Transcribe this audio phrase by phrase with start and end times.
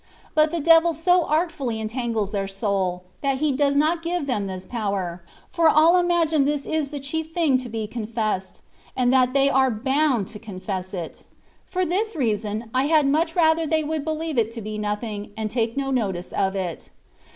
[0.33, 4.65] But the devil so artfully entangles their soul— that he does not give them this
[4.65, 8.61] power, for all imagine this is the chief thing to be confessed,
[8.97, 11.23] and that they are bound to confess it.
[11.67, 15.51] For this reason, I had much rather they woTild believe it to be nothing, and
[15.51, 16.89] take no notice of it.